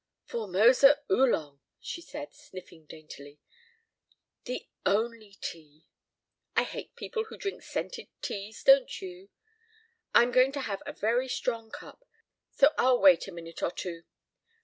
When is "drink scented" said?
7.37-8.07